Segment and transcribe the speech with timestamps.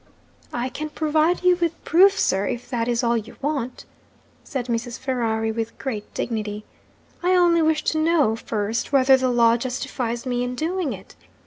[0.51, 3.85] 'I can provide you with proof, sir if that is all you want,'
[4.43, 4.97] said Mrs.
[4.97, 6.65] Ferrari, with great dignity.
[7.21, 11.15] 'I only wish to know, first, whether the law justifies me in doing it.